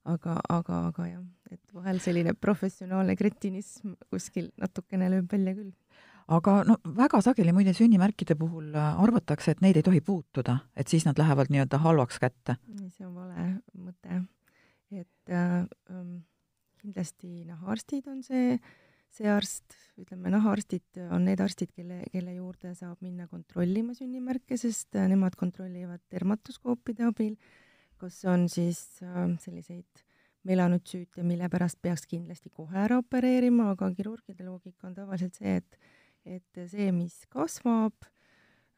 aga, 0.09 0.37
aga, 0.49 0.79
aga 0.91 1.07
jah, 1.09 1.25
et 1.53 1.75
vahel 1.77 2.01
selline 2.01 2.35
professionaalne 2.39 3.17
kretinism 3.19 3.95
kuskil 4.13 4.49
natukene 4.61 5.11
lööb 5.13 5.29
välja 5.33 5.55
küll. 5.59 5.73
aga 6.31 6.61
no 6.65 6.79
väga 6.97 7.21
sageli 7.27 7.53
muide 7.53 7.75
sünnimärkide 7.77 8.37
puhul 8.39 8.73
äh, 8.75 9.03
arvatakse, 9.03 9.53
et 9.53 9.63
neid 9.65 9.77
ei 9.77 9.87
tohi 9.87 10.01
puutuda, 10.01 10.61
et 10.77 10.89
siis 10.89 11.05
nad 11.09 11.19
lähevad 11.19 11.53
nii-öelda 11.53 11.83
halvaks 11.85 12.21
kätte. 12.23 12.57
see 12.89 13.07
on 13.07 13.15
vale 13.15 13.49
mõte. 13.77 14.23
et 14.91 15.35
äh, 15.35 15.67
ähm, 15.91 16.21
kindlasti 16.81 17.45
noh, 17.45 17.69
arstid 17.69 18.09
on 18.09 18.23
see 18.25 18.55
äh, 18.55 18.79
see 19.15 19.31
arst, 19.31 19.75
ütleme 20.01 20.31
nahaarstid 20.33 21.01
on 21.11 21.25
need 21.29 21.41
arstid, 21.43 21.73
kelle, 21.77 22.03
kelle 22.13 22.35
juurde 22.37 22.73
saab 22.79 23.01
minna 23.05 23.27
kontrollima 23.31 23.95
sünnimärke, 23.97 24.59
sest 24.61 24.97
äh, 24.99 25.09
nemad 25.11 25.37
kontrollivad 25.41 26.03
dermatoskoopide 26.13 27.09
abil, 27.09 27.35
kas 28.01 28.23
on 28.31 28.47
siis 28.53 28.81
äh, 29.05 29.27
selliseid 29.43 30.05
melanütsüüte, 30.49 31.25
mille 31.27 31.51
pärast 31.53 31.81
peaks 31.85 32.07
kindlasti 32.09 32.53
kohe 32.55 32.79
ära 32.87 33.01
opereerima, 33.03 33.73
aga 33.75 33.91
kirurgide 33.97 34.47
loogika 34.47 34.89
on 34.89 34.97
tavaliselt 34.97 35.41
see, 35.41 35.59
et 35.61 35.81
et 36.29 36.59
see, 36.69 36.91
mis 36.93 37.15
kasvab, 37.33 37.95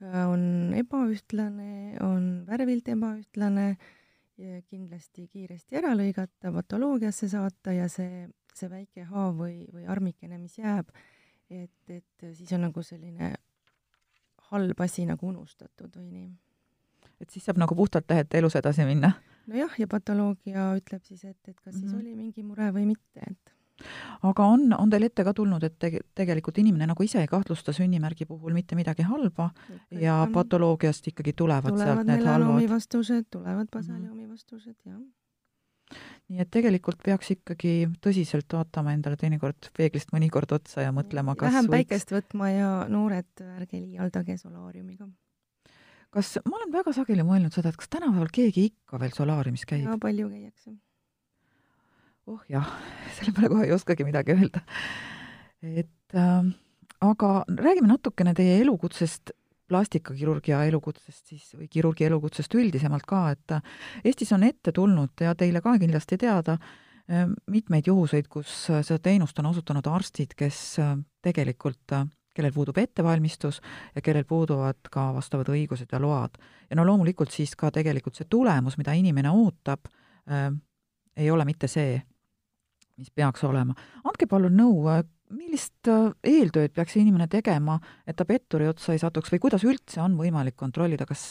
äh, 0.02 0.22
on 0.30 0.74
ebaühtlane, 0.78 1.98
on 2.02 2.46
värvilt 2.46 2.88
ebaühtlane, 2.94 3.74
kindlasti 4.70 5.26
kiiresti 5.30 5.76
ära 5.78 5.92
lõigata, 5.94 6.50
patoloogiasse 6.54 7.28
saata 7.30 7.74
ja 7.76 7.84
see 7.92 8.24
see 8.58 8.70
väike 8.70 9.06
haav 9.08 9.36
või, 9.38 9.66
või 9.72 9.86
armikene, 9.90 10.38
mis 10.38 10.58
jääb, 10.58 10.90
et, 11.50 11.74
et 11.88 12.26
siis 12.32 12.52
on 12.56 12.66
nagu 12.68 12.82
selline 12.86 13.34
halb 14.52 14.80
asi 14.84 15.06
nagu 15.08 15.28
unustatud 15.28 15.94
või 15.96 16.10
nii. 16.10 16.28
et 17.20 17.30
siis 17.30 17.46
saab 17.48 17.60
nagu 17.62 17.76
puhtalt 17.78 18.10
lehelt 18.10 18.34
elus 18.34 18.56
edasi 18.60 18.86
minna? 18.88 19.14
nojah, 19.50 19.72
ja 19.78 19.88
patoloogia 19.90 20.72
ütleb 20.78 21.02
siis, 21.04 21.24
et, 21.24 21.38
et 21.48 21.58
kas 21.60 21.74
mm 21.74 21.78
-hmm. 21.78 21.80
siis 21.80 21.92
mhm. 21.92 22.00
oli 22.00 22.14
mingi 22.14 22.42
mure 22.42 22.70
või 22.74 22.86
mitte, 22.86 23.24
et 23.30 23.52
aga 24.22 24.44
on, 24.44 24.68
on 24.78 24.90
teil 24.90 25.02
ette 25.02 25.24
ka 25.24 25.32
tulnud, 25.34 25.64
et 25.64 25.78
te, 25.78 25.90
tegelikult 26.14 26.58
inimene 26.58 26.86
nagu 26.86 27.02
ise 27.02 27.20
ei 27.20 27.26
kahtlusta 27.26 27.72
sünnimärgi 27.72 28.26
puhul 28.26 28.52
mitte 28.52 28.76
midagi 28.78 29.02
halba 29.02 29.50
Ikka, 29.68 29.98
ja 30.04 30.28
patoloogiast 30.32 31.08
ikkagi 31.08 31.32
tulevad, 31.32 31.72
tulevad 31.72 31.94
sealt 31.94 32.06
need 32.06 32.26
halvad? 32.26 32.68
vastused, 32.70 33.26
tulevad 33.30 33.66
basaliomi 33.72 34.22
mhm. 34.26 34.30
vastused, 34.30 34.76
jah 34.84 35.00
nii 36.32 36.40
et 36.40 36.50
tegelikult 36.52 37.02
peaks 37.04 37.34
ikkagi 37.34 37.72
tõsiselt 38.04 38.54
vaatama 38.56 38.94
endale 38.96 39.18
teinekord 39.20 39.68
peeglist 39.76 40.12
mõnikord 40.14 40.54
otsa 40.56 40.86
ja 40.86 40.92
mõtlema, 40.94 41.34
kas 41.36 41.50
vähem 41.50 41.68
võiks... 41.68 41.74
päikest 41.74 42.14
võtma 42.14 42.48
ja 42.52 42.70
noored, 42.92 43.28
ärge 43.58 43.80
liialdage 43.80 44.38
solaariumiga. 44.40 45.08
kas, 46.14 46.38
ma 46.46 46.56
olen 46.58 46.72
väga 46.72 46.94
sageli 46.96 47.26
mõelnud 47.28 47.52
seda, 47.54 47.72
et 47.72 47.80
kas 47.80 47.92
tänapäeval 47.92 48.32
keegi 48.32 48.70
ikka 48.70 49.02
veel 49.02 49.12
solaariumis 49.16 49.66
käib? 49.68 49.84
jaa, 49.84 49.98
palju 50.00 50.30
käiakse. 50.32 50.74
oh 52.32 52.40
jah, 52.52 52.72
selle 53.18 53.36
peale 53.36 53.52
kohe 53.52 53.68
ei 53.68 53.76
oskagi 53.76 54.08
midagi 54.08 54.36
öelda. 54.38 54.64
et 55.84 56.16
äh, 56.16 56.50
aga 57.12 57.34
räägime 57.50 57.92
natukene 57.92 58.32
teie 58.38 58.56
elukutsest 58.64 59.36
plastikakirurgia 59.72 60.62
elukutsest 60.68 61.32
siis 61.32 61.50
või 61.56 61.68
kirurgi 61.72 62.06
elukutsest 62.08 62.54
üldisemalt 62.60 63.06
ka, 63.08 63.24
et 63.34 63.56
Eestis 64.04 64.32
on 64.36 64.44
ette 64.46 64.72
tulnud 64.76 65.24
ja 65.24 65.34
teile 65.38 65.62
ka 65.64 65.74
kindlasti 65.80 66.18
teada, 66.20 66.58
eh, 67.08 67.26
mitmeid 67.50 67.88
juhuseid, 67.88 68.28
kus 68.32 68.52
seda 68.70 68.98
teenust 69.02 69.38
on 69.40 69.50
osutanud 69.52 69.88
arstid, 69.88 70.36
kes 70.36 70.58
eh, 70.82 70.96
tegelikult, 71.24 71.96
kellel 72.32 72.52
puudub 72.54 72.78
ettevalmistus 72.80 73.60
ja 73.94 74.00
kellel 74.00 74.24
puuduvad 74.24 74.88
ka 74.92 75.10
vastavad 75.12 75.50
õigused 75.52 75.90
ja 75.92 76.00
load. 76.00 76.38
ja 76.70 76.76
no 76.76 76.86
loomulikult 76.88 77.30
siis 77.30 77.56
ka 77.56 77.70
tegelikult 77.70 78.16
see 78.16 78.28
tulemus, 78.30 78.78
mida 78.80 78.94
inimene 78.96 79.30
ootab 79.30 79.90
äh,, 80.28 80.48
ei 81.16 81.30
ole 81.30 81.44
mitte 81.44 81.68
see, 81.68 82.00
mis 82.96 83.10
peaks 83.10 83.44
olema. 83.44 83.74
andke 84.04 84.26
palun 84.26 84.56
nõu, 84.56 84.86
millist 85.32 85.90
äh, 85.90 86.10
eeltööd 86.26 86.74
peaks 86.76 86.96
inimene 87.00 87.28
tegema, 87.32 87.78
et 88.06 88.16
ta 88.18 88.26
petturi 88.28 88.68
otsa 88.70 88.94
ei 88.94 89.02
satuks 89.02 89.32
või 89.34 89.42
kuidas 89.46 89.66
üldse 89.66 90.02
on 90.04 90.16
võimalik 90.18 90.56
kontrollida, 90.60 91.06
kas 91.08 91.24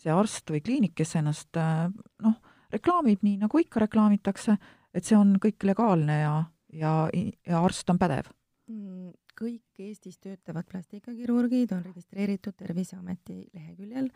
see 0.00 0.12
arst 0.12 0.50
või 0.50 0.62
kliinik, 0.64 0.94
kes 0.98 1.16
ennast 1.20 1.56
äh, 1.60 1.86
noh, 2.24 2.36
reklaamib 2.72 3.24
nii, 3.26 3.38
nagu 3.44 3.60
ikka 3.60 3.82
reklaamitakse, 3.84 4.56
et 4.94 5.06
see 5.06 5.18
on 5.18 5.34
kõik 5.42 5.64
legaalne 5.68 6.20
ja, 6.22 6.34
ja, 6.76 6.92
ja 7.12 7.62
arst 7.64 7.90
on 7.92 7.98
pädev? 8.00 8.30
Mm, 8.70 9.10
kõik 9.38 9.82
Eestis 9.82 10.20
töötavad 10.22 10.68
plastikakirurgid 10.70 11.72
on 11.74 11.82
registreeritud 11.86 12.56
Terviseameti 12.58 13.42
leheküljel, 13.56 14.10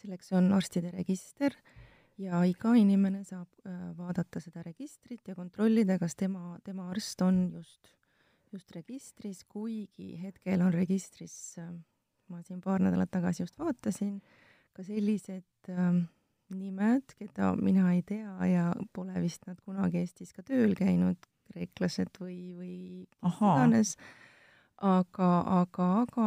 selleks 0.00 0.32
on 0.36 0.50
arstide 0.56 0.92
register 0.94 1.54
ja 2.20 2.42
iga 2.48 2.74
inimene 2.76 3.22
saab 3.24 3.48
äh, 3.64 3.78
vaadata 3.96 4.42
seda 4.42 4.64
registrit 4.66 5.28
ja 5.28 5.36
kontrollida, 5.38 5.98
kas 6.00 6.16
tema, 6.18 6.58
tema 6.64 6.90
arst 6.92 7.22
on 7.24 7.46
just 7.54 7.92
just 8.52 8.70
registris, 8.74 9.44
kuigi 9.48 10.14
hetkel 10.20 10.62
on 10.64 10.72
registris, 10.74 11.34
äh, 11.62 11.72
ma 12.30 12.42
siin 12.46 12.60
paar 12.64 12.82
nädalat 12.82 13.10
tagasi 13.10 13.44
just 13.44 13.58
vaatasin, 13.58 14.18
ka 14.76 14.84
sellised 14.86 15.70
äh, 15.70 16.00
nimed, 16.54 17.14
keda 17.18 17.54
mina 17.60 17.90
ei 17.94 18.02
tea 18.06 18.46
ja 18.50 18.70
pole 18.94 19.14
vist 19.22 19.46
nad 19.46 19.60
kunagi 19.64 20.02
Eestis 20.02 20.32
ka 20.34 20.44
tööl 20.46 20.74
käinud, 20.78 21.18
kreeklased 21.50 22.18
või, 22.22 22.38
või 22.54 22.74
kes 23.20 23.38
iganes. 23.42 23.94
aga, 24.76 25.30
aga, 25.60 25.88
aga 26.04 26.26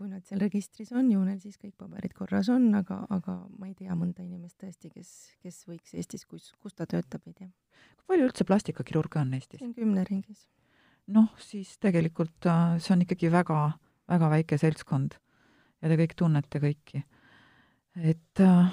kui 0.00 0.08
nad 0.08 0.24
seal 0.24 0.40
registris 0.40 0.94
on, 0.96 1.10
ju 1.12 1.20
neil 1.26 1.40
siis 1.42 1.58
kõik 1.60 1.74
paberid 1.80 2.14
korras 2.16 2.48
on, 2.52 2.70
aga, 2.78 3.02
aga 3.12 3.36
ma 3.60 3.68
ei 3.68 3.74
tea 3.76 3.92
mõnda 3.98 4.24
inimest, 4.24 4.56
tõesti, 4.62 4.88
kes, 4.94 5.10
kes 5.44 5.60
võiks 5.68 5.92
Eestis, 5.92 6.24
kus, 6.24 6.50
kus 6.62 6.76
ta 6.78 6.86
töötab, 6.88 7.26
ei 7.28 7.36
tea. 7.36 7.50
kui 7.98 8.14
palju 8.14 8.30
üldse 8.30 8.46
plastikakirurge 8.48 9.20
on 9.20 9.34
Eestis? 9.36 9.60
kümne 9.76 10.06
ringis. 10.08 10.46
Noh, 11.10 11.30
siis 11.42 11.76
tegelikult 11.82 12.46
äh, 12.48 12.76
see 12.82 12.94
on 12.94 13.04
ikkagi 13.04 13.30
väga, 13.32 13.64
väga 14.10 14.30
väike 14.32 14.58
seltskond 14.60 15.16
ja 15.80 15.90
te 15.90 15.98
kõik 16.00 16.14
tunnete 16.18 16.60
kõiki. 16.62 17.02
et 17.96 18.44
äh, 18.44 18.70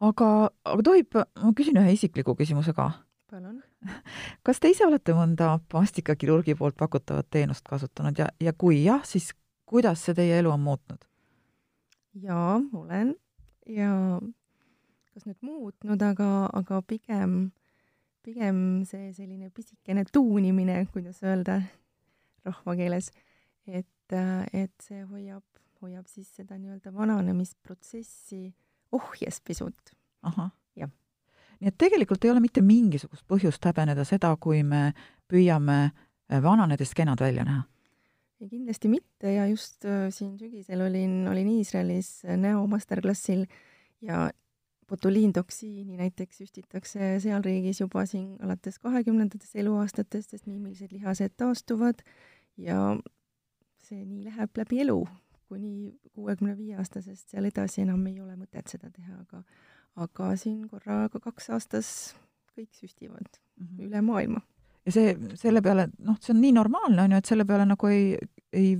aga, 0.00 0.28
aga 0.64 0.86
tohib, 0.86 1.16
ma 1.16 1.54
küsin 1.56 1.80
ühe 1.80 1.94
isikliku 1.96 2.36
küsimuse 2.38 2.74
ka. 2.76 2.90
palun. 3.30 3.62
kas 4.46 4.60
te 4.60 4.72
ise 4.72 4.86
olete 4.86 5.16
mõnda 5.16 5.58
plastikakirurgi 5.72 6.56
poolt 6.58 6.78
pakutavat 6.80 7.28
teenust 7.30 7.66
kasutanud 7.68 8.18
ja, 8.18 8.30
ja 8.40 8.54
kui 8.56 8.82
jah, 8.84 9.04
siis 9.06 9.32
kuidas 9.68 10.04
see 10.04 10.16
teie 10.16 10.38
elu 10.40 10.52
on 10.52 10.64
muutnud? 10.64 11.04
jaa, 12.22 12.60
olen 12.72 13.14
ja 13.66 14.20
kas 15.14 15.26
nüüd 15.28 15.38
muutnud, 15.46 16.02
aga, 16.02 16.30
aga 16.54 16.80
pigem, 16.86 17.52
pigem 18.24 18.58
see 18.88 19.12
selline 19.16 19.50
pisikene 19.54 20.04
tuunimine, 20.12 20.80
kuidas 20.92 21.22
öelda 21.24 21.60
rahvakeeles, 22.44 23.10
et, 23.66 24.16
et 24.52 24.74
see 24.84 25.02
hoiab, 25.02 25.44
hoiab 25.84 26.08
siis 26.10 26.30
seda 26.36 26.58
nii-öelda 26.58 26.92
vananemisprotsessi 26.94 28.46
ohjes 28.92 29.40
pisut. 29.44 29.94
jah. 30.24 30.90
nii 31.60 31.68
et 31.68 31.78
tegelikult 31.78 32.24
ei 32.24 32.32
ole 32.32 32.40
mitte 32.44 32.64
mingisugust 32.64 33.26
põhjust 33.28 33.64
häbeneda 33.64 34.04
seda, 34.08 34.34
kui 34.36 34.62
me 34.62 34.90
püüame 35.28 35.92
vananedes 36.42 36.94
kenad 36.96 37.20
välja 37.20 37.44
näha 37.44 37.64
ei, 38.44 38.50
kindlasti 38.50 38.90
mitte 38.92 39.32
ja 39.32 39.46
just 39.48 39.84
äh, 39.88 40.08
siin 40.12 40.36
sügisel 40.38 40.84
olin, 40.84 41.24
olin 41.30 41.50
Iisraelis 41.58 42.24
äh, 42.24 42.36
näo 42.40 42.66
masterclassil 42.70 43.46
ja 44.04 44.28
botuliintoksiini 44.94 45.98
näiteks 45.98 46.38
süstitakse 46.42 47.18
seal 47.24 47.42
riigis 47.44 47.82
juba 47.82 48.06
siin 48.06 48.38
alates 48.42 48.78
kahekümnendatest 48.78 49.56
eluaastatest, 49.64 50.30
sest 50.30 50.46
miimilised 50.46 50.94
lihased 50.94 51.34
taastuvad 51.36 52.04
ja 52.56 52.78
see 53.84 54.04
nii 54.04 54.24
läheb 54.30 54.62
läbi 54.62 54.80
elu, 54.86 54.98
kuni 55.50 55.74
kuuekümne 56.14 56.56
viie 56.58 56.78
aastasest 56.80 57.34
seal 57.34 57.50
edasi 57.50 57.82
enam 57.84 58.06
ei 58.10 58.20
ole 58.22 58.38
mõtet 58.38 58.70
seda 58.70 58.90
teha, 58.90 59.20
aga 59.26 59.44
aga 60.04 60.32
siin 60.38 60.64
korraga 60.70 61.20
kaks 61.22 61.52
aastas 61.54 61.88
kõik 62.54 62.74
süstivad 62.74 63.28
mm 63.28 63.66
-hmm. 63.66 63.86
üle 63.86 64.00
maailma 64.02 64.40
ja 64.86 64.92
see, 64.92 65.14
selle 65.40 65.62
peale, 65.62 65.88
noh, 66.04 66.18
see 66.20 66.34
on 66.34 66.40
nii 66.40 66.52
normaalne, 66.52 67.02
on 67.02 67.14
ju, 67.14 67.20
et 67.22 67.30
selle 67.30 67.46
peale 67.48 67.66
nagu 67.68 67.90
ei, 67.90 68.16
ei, 68.52 68.76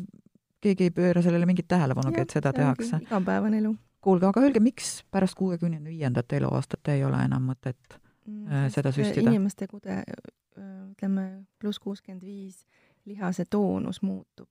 keegi 0.65 0.89
ei 0.89 0.95
pööra 0.95 1.23
sellele 1.25 1.47
mingit 1.49 1.69
tähelepanugi, 1.69 2.21
et 2.21 2.37
seda 2.39 2.53
tehakse. 2.53 3.01
igapäevane 3.07 3.61
elu. 3.63 3.75
Kuulge, 4.05 4.29
aga 4.29 4.43
öelge, 4.45 4.61
miks 4.63 4.99
pärast 5.11 5.37
kuuekümne 5.39 5.81
viiendat 5.85 6.33
eluaastat 6.37 6.93
ei 6.93 7.05
ole 7.05 7.21
enam 7.25 7.51
mõtet 7.51 7.99
mm, 8.27 8.47
äh, 8.47 8.67
seda 8.75 8.93
süstida? 8.95 9.31
inimeste 9.31 9.69
kude, 9.71 10.03
ütleme, 10.93 11.27
pluss 11.59 11.81
kuuskümmend 11.83 12.23
viis, 12.25 12.65
lihase 13.09 13.45
toonus 13.51 14.03
muutub 14.03 14.49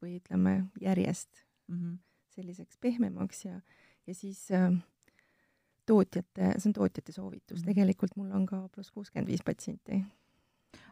või 0.00 0.18
ütleme, 0.20 0.64
järjest 0.80 1.44
mm 1.68 1.76
-hmm. 1.76 1.98
selliseks 2.36 2.78
pehmemaks 2.80 3.44
ja, 3.44 3.60
ja 4.06 4.14
siis 4.14 4.46
äh, 4.50 4.70
tootjate, 5.86 6.54
see 6.58 6.70
on 6.70 6.72
tootjate 6.72 7.12
soovitus 7.12 7.58
mm, 7.58 7.62
-hmm. 7.62 7.66
tegelikult 7.74 8.16
mul 8.16 8.30
on 8.30 8.46
ka 8.46 8.68
pluss 8.74 8.90
kuuskümmend 8.90 9.28
viis 9.28 9.42
patsienti 9.44 10.04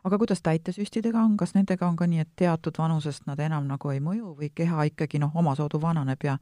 aga 0.05 0.19
kuidas 0.19 0.43
täitesüstidega 0.43 1.21
on, 1.21 1.37
kas 1.37 1.55
nendega 1.55 1.89
on 1.89 1.97
ka 1.97 2.07
nii, 2.07 2.21
et 2.25 2.31
teatud 2.37 2.79
vanusest 2.79 3.27
nad 3.27 3.39
enam 3.39 3.67
nagu 3.67 3.91
ei 3.91 4.01
mõju 4.01 4.35
või 4.41 4.51
keha 4.55 4.89
ikkagi 4.91 5.19
noh, 5.19 5.35
omasoodu 5.35 5.81
vananeb 5.81 6.25
ja 6.25 6.39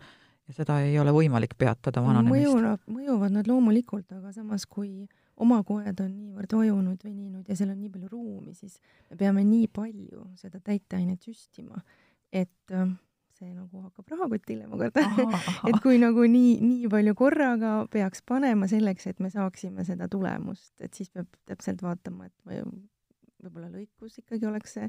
ja 0.46 0.56
seda 0.56 0.80
ei 0.84 0.98
ole 1.02 1.14
võimalik 1.14 1.56
peatada 1.58 2.02
vananemist? 2.04 2.34
mõjuvad, 2.34 2.84
mõjuvad 2.90 3.38
nad 3.38 3.48
loomulikult, 3.50 4.10
aga 4.14 4.32
samas, 4.34 4.66
kui 4.70 5.06
oma 5.36 5.62
koed 5.66 6.00
on 6.00 6.12
niivõrd 6.12 6.54
vajunud, 6.56 7.00
veninud 7.04 7.48
ja 7.48 7.56
seal 7.58 7.72
on 7.72 7.80
nii 7.80 7.92
palju 7.92 8.12
ruumi, 8.12 8.54
siis 8.56 8.78
me 9.10 9.18
peame 9.20 9.44
nii 9.46 9.66
palju 9.74 10.28
seda 10.40 10.60
täiteainet 10.64 11.26
süstima, 11.26 11.82
et 12.32 12.72
äh, 12.72 12.88
see 13.36 13.50
nagu 13.52 13.82
hakkab 13.84 14.14
rahakotile, 14.14 14.68
ma 14.70 14.78
kardan. 14.80 15.34
et 15.68 15.80
kui 15.84 15.98
nagu 16.00 16.24
nii, 16.30 16.56
nii 16.62 16.92
palju 16.92 17.16
korraga 17.18 17.72
peaks 17.92 18.24
panema 18.26 18.68
selleks, 18.70 19.10
et 19.10 19.20
me 19.20 19.30
saaksime 19.32 19.84
seda 19.88 20.08
tulemust, 20.12 20.72
et 20.80 20.96
siis 20.96 21.12
peab 21.12 21.28
täpselt 21.48 21.84
vaatama, 21.84 22.30
et 22.30 22.36
ma 22.46 22.62
võib-olla 23.44 23.68
lõikus 23.72 24.22
ikkagi 24.22 24.48
oleks 24.48 24.78
see, 24.78 24.88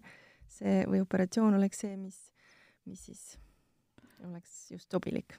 see 0.59 0.79
või 0.87 1.03
operatsioon 1.03 1.57
oleks 1.59 1.83
see, 1.83 1.97
mis, 1.99 2.21
mis 2.87 3.03
siis 3.09 3.25
oleks 4.25 4.71
just 4.71 4.91
sobilik. 4.91 5.35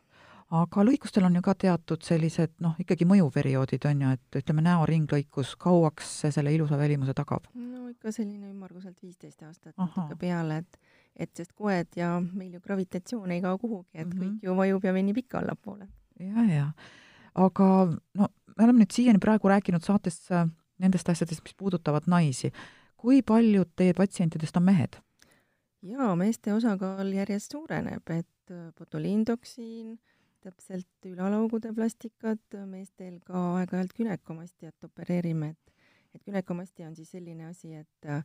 Aga 0.50 0.84
lõikustel 0.87 1.26
on 1.28 1.34
ju 1.38 1.42
ka 1.44 1.54
teatud 1.54 2.04
sellised 2.04 2.54
noh, 2.64 2.76
ikkagi 2.80 3.06
mõjuperioodid 3.08 3.84
on 3.90 4.04
ju, 4.04 4.12
et 4.16 4.38
ütleme, 4.40 4.64
näoringlõikus, 4.64 5.54
kauaks 5.61 6.12
see 6.22 6.32
selle 6.34 6.54
ilusa 6.54 6.78
välimuse 6.80 7.14
tagab? 7.16 7.48
no 7.54 7.88
ikka 7.92 8.12
selline 8.12 8.50
ümmarguselt 8.50 8.96
viisteist 9.02 9.42
aastat 9.42 9.76
natuke 9.76 10.16
peale, 10.20 10.62
et 10.64 10.80
et 11.18 11.30
sest 11.34 11.50
koed 11.58 11.96
ja 11.98 12.12
meil 12.20 12.54
ju 12.54 12.61
gravitatsioon 12.62 13.32
ei 13.34 13.42
kao 13.42 13.58
kuhugi, 13.58 13.90
et 13.94 14.06
mm 14.06 14.12
-hmm. 14.12 14.22
kõik 14.22 14.42
ju 14.42 14.56
vajub 14.56 14.84
ja 14.84 14.92
venib 14.92 15.18
ikka 15.18 15.38
allapoole. 15.38 15.88
ja, 16.20 16.44
ja 16.54 16.72
aga 17.34 17.66
no 18.14 18.28
me 18.56 18.64
oleme 18.64 18.84
nüüd 18.84 18.92
siiani 18.92 19.18
praegu 19.18 19.48
rääkinud 19.48 19.82
saates 19.82 20.30
äh, 20.32 20.48
nendest 20.78 21.08
asjadest, 21.08 21.42
mis 21.42 21.54
puudutavad 21.54 22.02
naisi 22.06 22.52
kui 22.98 23.22
paljud 23.22 23.70
teie 23.78 23.94
patsientidest 23.94 24.58
on 24.58 24.66
mehed? 24.68 24.98
jaa, 25.87 26.11
meeste 26.18 26.52
osakaal 26.52 27.12
järjest 27.14 27.54
suureneb, 27.54 28.11
et 28.11 28.50
äh, 28.50 28.72
botuliintoksiin, 28.78 29.94
täpselt 30.44 31.09
ülalaugude 31.09 31.72
plastikad, 31.74 32.42
meestel 32.70 33.18
ka 33.27 33.40
aeg-ajalt 33.59 33.94
günekomastiat 33.96 34.90
opereerime, 34.90 35.55
et 35.55 35.74
et 36.14 36.24
günekomastia 36.24 36.88
on 36.88 36.96
siis 36.96 37.11
selline 37.11 37.46
asi, 37.46 37.74
et 37.74 38.09
äh, 38.09 38.24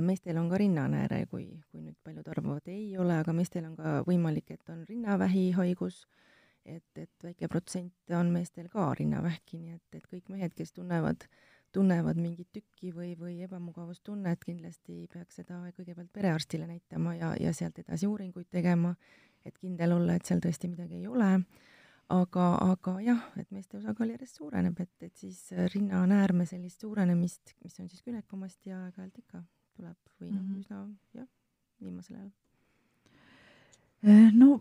meestel 0.00 0.38
on 0.40 0.48
ka 0.50 0.58
rinnanääre, 0.60 1.24
kui, 1.30 1.46
kui 1.70 1.82
nüüd 1.84 1.98
paljud 2.04 2.26
arvavad, 2.32 2.66
ei 2.72 2.96
ole, 2.98 3.18
aga 3.20 3.34
meestel 3.36 3.68
on 3.68 3.76
ka 3.78 4.00
võimalik, 4.08 4.50
et 4.54 4.72
on 4.72 4.82
rinnavähihaigus, 4.88 6.02
et, 6.64 6.90
et 6.96 7.24
väike 7.24 7.48
protsent 7.48 8.16
on 8.16 8.32
meestel 8.34 8.68
ka 8.72 8.90
rinnavähki, 8.98 9.60
nii 9.60 9.78
et, 9.78 10.00
et 10.00 10.10
kõik 10.10 10.28
mehed, 10.32 10.56
kes 10.56 10.76
tunnevad 10.76 11.28
tunnevad 11.70 12.18
mingit 12.18 12.48
tükki 12.50 12.90
või, 12.90 13.12
või 13.14 13.36
ebamugavustunnet, 13.46 14.40
kindlasti 14.42 15.04
peaks 15.12 15.36
seda 15.38 15.60
kõigepealt 15.76 16.10
perearstile 16.12 16.66
näitama 16.66 17.14
ja, 17.14 17.28
ja 17.38 17.52
sealt 17.54 17.78
edasi 17.78 18.08
uuringuid 18.10 18.48
tegema, 18.50 18.96
et 19.44 19.56
kindel 19.58 19.94
olla, 19.96 20.16
et 20.16 20.28
seal 20.28 20.40
tõesti 20.42 20.70
midagi 20.70 21.00
ei 21.00 21.06
ole. 21.08 21.32
aga, 22.10 22.44
aga 22.72 22.96
jah, 23.04 23.20
et 23.38 23.46
meeste 23.54 23.76
osakaal 23.78 24.08
järjest 24.10 24.40
suureneb, 24.40 24.80
et, 24.82 24.90
et 25.06 25.16
siis 25.16 25.52
rinnanäärme 25.74 26.46
sellist 26.46 26.80
suurenemist, 26.80 27.54
mis 27.62 27.78
on 27.78 27.88
siis 27.88 28.02
künekomast 28.02 28.66
ja 28.66 28.80
aeg-ajalt 28.80 29.18
ikka 29.18 29.44
tuleb 29.76 29.96
või 30.20 30.32
noh 30.32 30.42
mm 30.42 30.48
-hmm., 30.48 30.58
üsna 30.58 31.20
jah, 31.20 31.28
viimasel 31.80 32.16
ajal. 32.16 32.32
Eh, 34.02 34.32
no 34.34 34.60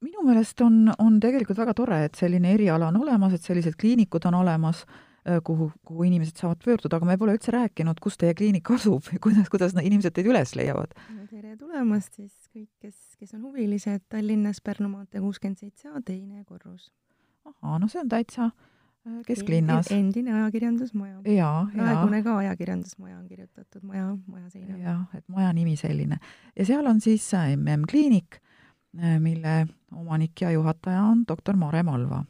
minu 0.00 0.26
meelest 0.26 0.60
on, 0.60 0.90
on 0.98 1.20
tegelikult 1.20 1.58
väga 1.58 1.74
tore, 1.74 2.04
et 2.04 2.14
selline 2.18 2.54
eriala 2.54 2.88
on 2.88 2.96
olemas, 2.96 3.32
et 3.32 3.42
sellised 3.42 3.78
kliinikud 3.78 4.26
on 4.26 4.34
olemas 4.34 4.86
Äh, 5.22 5.38
kuhu, 5.44 5.70
kuhu 5.86 6.02
inimesed 6.02 6.34
saavad 6.36 6.58
pöörduda, 6.64 6.98
aga 6.98 7.06
me 7.06 7.14
pole 7.14 7.36
üldse 7.36 7.52
rääkinud, 7.54 8.00
kus 8.02 8.16
teie 8.18 8.34
kliinik 8.34 8.66
asub 8.74 9.06
ja 9.14 9.20
kuidas, 9.22 9.46
kuidas 9.52 9.76
inimesed 9.78 10.16
teid 10.16 10.26
üles 10.26 10.56
leiavad? 10.58 10.96
tere 10.98 11.21
tulemast 11.58 12.18
siis 12.18 12.34
kõik, 12.52 12.70
kes, 12.82 12.98
kes 13.20 13.34
on 13.36 13.46
huvilised 13.46 14.04
Tallinnas 14.12 14.60
Pärnu 14.64 14.88
maantee 14.92 15.20
kuuskümmend 15.20 15.60
seitse 15.60 15.88
A 15.88 16.02
teine 16.04 16.44
korrus. 16.44 16.92
ahhaa, 17.44 17.78
no 17.78 17.88
see 17.88 18.00
on 18.00 18.08
täitsa 18.08 18.44
äh, 18.50 19.20
kesklinnas. 19.26 19.90
endine 19.90 20.34
ajakirjandusmaja. 20.34 21.22
praegune 21.74 22.22
ka 22.22 22.36
ajakirjandusmaja 22.36 23.18
on 23.18 23.28
kirjutatud 23.28 23.82
maja, 23.82 24.16
maja 24.26 24.50
seinale. 24.50 24.82
jah, 24.82 25.06
et 25.14 25.28
maja 25.28 25.52
nimi 25.52 25.76
selline. 25.76 26.18
ja 26.56 26.66
seal 26.66 26.86
on 26.86 27.00
siis 27.00 27.30
MM 27.56 27.88
kliinik, 27.90 28.40
äh, 28.98 29.18
mille 29.20 29.66
omanik 29.92 30.40
ja 30.40 30.50
juhataja 30.50 31.02
on 31.02 31.24
doktor 31.28 31.56
Mare 31.56 31.82
Malva 31.82 32.24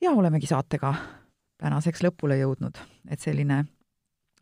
ja 0.00 0.10
olemegi 0.10 0.46
saatega 0.46 0.94
tänaseks 1.58 2.02
lõpule 2.06 2.38
jõudnud, 2.38 2.78
et 3.10 3.20
selline 3.20 3.64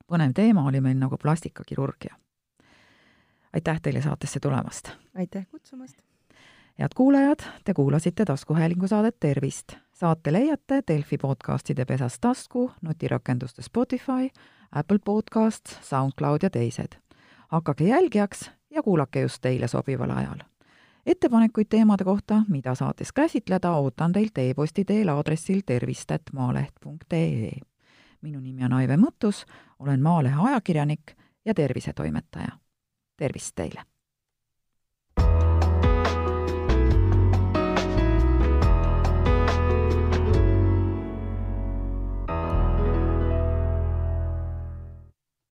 põnev 0.07 0.35
teema 0.37 0.67
oli 0.69 0.81
meil 0.85 0.99
nagu 1.01 1.19
plastikakirurgia. 1.19 2.15
Aitäh 3.57 3.81
teile 3.81 4.03
saatesse 4.03 4.41
tulemast! 4.41 4.89
aitäh 5.15 5.47
kutsumast! 5.51 5.97
head 6.79 6.89
kuulajad, 6.97 7.39
te 7.65 7.75
kuulasite 7.75 8.25
taskuhäälingu 8.25 8.89
saadet 8.89 9.17
Tervist. 9.21 9.73
saate 9.93 10.33
leiate 10.33 10.83
Delfi 10.89 11.19
podcastide 11.19 11.85
pesast 11.85 12.17
tasku, 12.21 12.73
nutirakenduste 12.83 13.63
Spotify, 13.63 14.29
Apple 14.73 14.99
Podcast, 15.05 15.65
SoundCloud 15.83 16.39
ja 16.43 16.51
teised. 16.51 17.01
hakake 17.49 17.85
jälgijaks 17.85 18.51
ja 18.71 18.83
kuulake 18.83 19.21
just 19.21 19.39
teile 19.41 19.69
sobival 19.69 20.11
ajal 20.11 20.39
ettepanekuid 21.07 21.67
teemade 21.71 22.05
kohta, 22.05 22.43
mida 22.49 22.75
saates 22.75 23.13
käsitleda, 23.13 23.71
ootan 23.71 24.13
teilt 24.13 24.39
e-posti 24.39 24.85
teel 24.85 25.09
aadressil 25.09 25.61
tervist.maaleht.ee. 25.67 27.51
minu 28.21 28.41
nimi 28.41 28.65
on 28.65 28.73
Aive 28.73 28.97
Mõttus, 28.97 29.47
olen 29.79 30.03
Maalehe 30.03 30.37
ajakirjanik 30.51 31.17
ja 31.45 31.55
tervisetoimetaja. 31.55 32.66
Tervist 33.17 33.55
teile! 33.55 33.85